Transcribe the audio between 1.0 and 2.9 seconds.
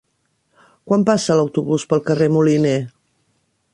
passa l'autobús pel carrer Moliné?